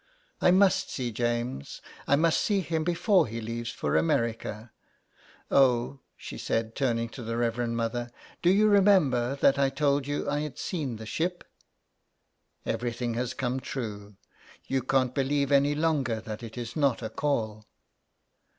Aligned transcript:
''I 0.41 0.49
must 0.49 0.89
see 0.89 1.11
James. 1.11 1.79
I 2.07 2.15
must 2.15 2.41
see 2.41 2.61
him 2.61 2.83
before 2.83 3.27
he 3.27 3.39
leaves 3.39 3.69
for 3.69 3.95
America. 3.95 4.71
Oh," 5.51 5.99
she 6.17 6.39
said, 6.39 6.73
turning 6.73 7.07
to 7.09 7.21
the 7.21 7.37
Reverend 7.37 7.77
Mother,'' 7.77 8.09
do 8.41 8.49
you 8.49 8.67
remember 8.67 9.35
that 9.35 9.59
I 9.59 9.69
told 9.69 10.07
you 10.07 10.27
I 10.27 10.39
had 10.39 10.57
seen 10.57 10.95
the 10.95 11.05
ship? 11.05 11.43
Everything 12.65 13.13
has 13.13 13.35
come 13.35 13.59
true. 13.59 14.15
You 14.65 14.81
can't 14.81 15.13
believe 15.13 15.51
any 15.51 15.75
longer 15.75 16.19
that 16.19 16.41
it 16.41 16.57
is 16.57 16.75
not 16.75 17.03
a 17.03 17.09
call." 17.11 17.67